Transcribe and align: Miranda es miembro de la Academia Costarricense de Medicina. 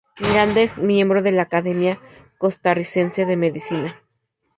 Miranda 0.19 0.61
es 0.61 0.79
miembro 0.79 1.21
de 1.21 1.31
la 1.31 1.43
Academia 1.43 1.99
Costarricense 2.39 3.27
de 3.27 3.37
Medicina. 3.37 4.01